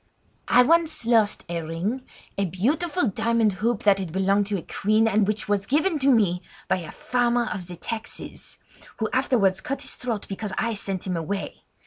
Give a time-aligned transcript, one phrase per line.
[0.47, 5.27] "I once lost a ring—a beautiful diamond hoop that had belonged to a queen, and
[5.27, 8.57] which was given to me by a farmer of the taxes,
[8.97, 11.65] who afterwards cut his throat because I sent him away.